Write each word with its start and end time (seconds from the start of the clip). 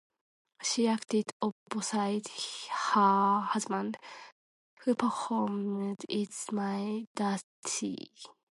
She 0.63 0.87
acted 0.87 1.31
opposite 1.43 2.27
her 2.27 3.41
husband, 3.41 3.99
who 4.79 4.95
performed 4.95 6.03
its 6.09 6.47
Mr. 6.47 7.05
Darcy. 7.13 8.09